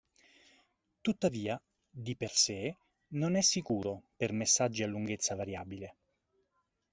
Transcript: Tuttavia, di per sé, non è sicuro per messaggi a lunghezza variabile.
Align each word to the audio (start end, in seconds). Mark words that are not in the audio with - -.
Tuttavia, 1.03 1.61
di 1.87 2.15
per 2.15 2.31
sé, 2.31 2.75
non 3.09 3.35
è 3.35 3.41
sicuro 3.41 4.05
per 4.15 4.31
messaggi 4.31 4.81
a 4.81 4.87
lunghezza 4.87 5.35
variabile. 5.35 5.95